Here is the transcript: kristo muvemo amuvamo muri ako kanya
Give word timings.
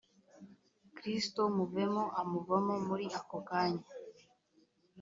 kristo 0.95 1.41
muvemo 1.57 2.03
amuvamo 2.21 2.75
muri 2.87 3.05
ako 3.19 3.37
kanya 3.49 3.87